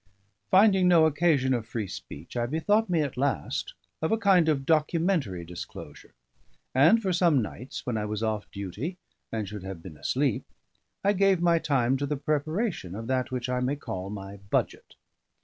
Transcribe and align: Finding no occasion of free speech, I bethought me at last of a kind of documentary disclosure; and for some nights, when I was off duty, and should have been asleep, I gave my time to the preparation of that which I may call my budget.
Finding 0.49 0.87
no 0.87 1.05
occasion 1.05 1.53
of 1.53 1.67
free 1.67 1.85
speech, 1.87 2.35
I 2.35 2.47
bethought 2.47 2.89
me 2.89 3.01
at 3.01 3.17
last 3.17 3.75
of 4.01 4.11
a 4.11 4.17
kind 4.17 4.49
of 4.49 4.65
documentary 4.65 5.45
disclosure; 5.45 6.15
and 6.73 6.99
for 6.99 7.13
some 7.13 7.39
nights, 7.39 7.85
when 7.85 7.97
I 7.97 8.05
was 8.05 8.23
off 8.23 8.49
duty, 8.49 8.97
and 9.31 9.47
should 9.47 9.61
have 9.61 9.83
been 9.83 9.97
asleep, 9.97 10.43
I 11.03 11.13
gave 11.13 11.39
my 11.39 11.59
time 11.59 11.97
to 11.97 12.07
the 12.07 12.17
preparation 12.17 12.95
of 12.95 13.05
that 13.09 13.29
which 13.29 13.47
I 13.47 13.59
may 13.59 13.75
call 13.75 14.09
my 14.09 14.37
budget. 14.49 14.95